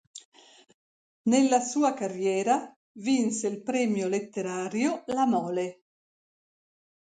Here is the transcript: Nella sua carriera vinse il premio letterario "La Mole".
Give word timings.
Nella 1.29 1.59
sua 1.59 1.93
carriera 1.93 2.75
vinse 2.93 3.45
il 3.47 3.61
premio 3.61 4.07
letterario 4.07 5.03
"La 5.05 5.27
Mole". 5.27 5.81